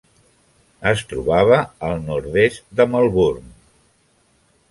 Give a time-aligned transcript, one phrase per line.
[0.91, 3.47] Es trobava al nord-est de Melbourne.